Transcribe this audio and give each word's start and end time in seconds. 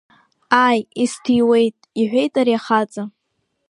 Ааи, 0.63 0.79
исҭиуеит,— 1.03 1.75
иҳәеит 2.01 2.33
ари 2.41 2.57
ахаҵа. 2.59 3.03